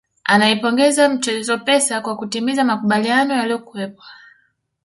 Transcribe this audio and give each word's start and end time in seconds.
Anaipongeza 0.23 1.09
mchezo 1.09 1.57
Pesa 1.57 2.01
kwa 2.01 2.15
kutimiza 2.17 2.63
makubaliano 2.63 3.33
yaliyokuwepo 3.33 4.03